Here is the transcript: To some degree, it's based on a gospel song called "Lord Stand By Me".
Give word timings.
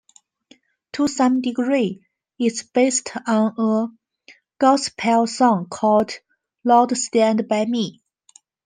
To 0.93 1.07
some 1.07 1.41
degree, 1.41 2.03
it's 2.39 2.63
based 2.63 3.11
on 3.27 3.53
a 3.55 3.87
gospel 4.57 5.27
song 5.27 5.67
called 5.69 6.11
"Lord 6.63 6.97
Stand 6.97 7.47
By 7.47 7.65
Me". 7.65 8.01